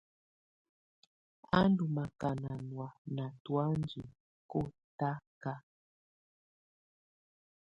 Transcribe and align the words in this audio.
Á 1.57 1.59
ndù 1.69 1.85
makaàna 1.95 2.51
nɔ̀á 2.67 2.89
ná 3.15 3.25
tɔ̀ánjɛ̀ 3.43 4.09
kɔtaka. 4.49 5.53